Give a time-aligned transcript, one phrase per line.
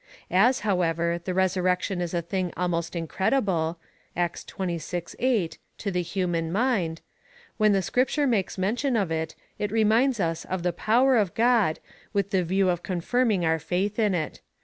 [0.31, 3.77] As, hoAvever, the resurrection is a thing almost incredible
[4.17, 5.15] (Acts xxvi.
[5.19, 7.01] 8) to the human mind,
[7.57, 11.79] when the Scripture makes mention of it, it reminds us of the power of God,
[12.13, 14.41] with the view of confirm ing our faith in it.